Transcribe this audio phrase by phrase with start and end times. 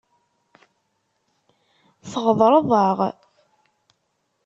[2.11, 2.97] Tɣeḍreḍ-aɣ.